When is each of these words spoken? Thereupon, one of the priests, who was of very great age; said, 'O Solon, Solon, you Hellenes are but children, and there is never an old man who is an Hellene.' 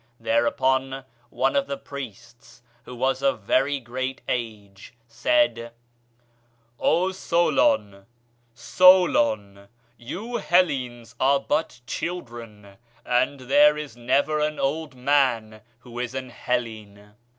Thereupon, 0.19 1.05
one 1.29 1.55
of 1.55 1.67
the 1.67 1.77
priests, 1.77 2.63
who 2.85 2.95
was 2.95 3.21
of 3.21 3.41
very 3.41 3.79
great 3.79 4.23
age; 4.27 4.95
said, 5.05 5.73
'O 6.79 7.11
Solon, 7.11 8.07
Solon, 8.51 9.67
you 9.97 10.37
Hellenes 10.37 11.13
are 11.19 11.39
but 11.39 11.81
children, 11.85 12.77
and 13.05 13.41
there 13.41 13.77
is 13.77 13.95
never 13.95 14.39
an 14.39 14.57
old 14.59 14.95
man 14.95 15.61
who 15.81 15.99
is 15.99 16.15
an 16.15 16.31
Hellene.' 16.31 17.13